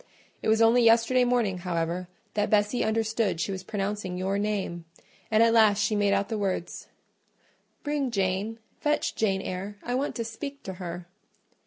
It 0.41 0.47
was 0.49 0.63
only 0.63 0.81
yesterday 0.81 1.23
morning, 1.23 1.59
however, 1.59 2.07
that 2.33 2.49
Bessie 2.49 2.83
understood 2.83 3.39
she 3.39 3.51
was 3.51 3.61
pronouncing 3.63 4.17
your 4.17 4.39
name; 4.39 4.85
and 5.29 5.43
at 5.43 5.53
last 5.53 5.77
she 5.77 5.95
made 5.95 6.11
out 6.11 6.27
the 6.27 6.39
words, 6.39 6.87
'Bring 7.83 8.09
Jane—fetch 8.09 9.13
Jane 9.13 9.43
Eyre: 9.43 9.77
I 9.83 9.93
want 9.93 10.15
to 10.15 10.25
speak 10.25 10.63
to 10.63 10.73
her. 10.81 11.05